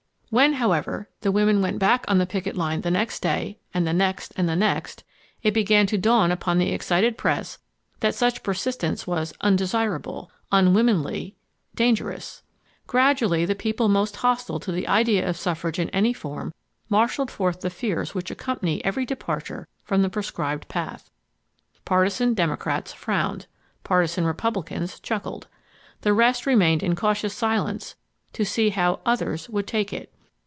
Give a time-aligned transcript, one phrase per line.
[0.33, 3.91] When, however, the women went back on the picket line the next day and the
[3.91, 5.03] next and the next,
[5.43, 7.59] it began to dawn upon the excited press
[7.99, 10.31] that such persistence was "undesirable"...
[10.49, 11.35] "unwomanly"
[11.75, 12.43] …"dangerous."
[12.87, 16.53] Gradually the people most hostile to the idea of suffrage in any form
[16.87, 21.11] marshaled forth the fears which accompany every departure from the prescribed path.
[21.83, 23.47] Partisan Democrats frowned.
[23.83, 25.49] Partisan Republicans chuckled.
[26.03, 27.95] The rest remained in cautious silence
[28.31, 30.09] to see how "others" would take it.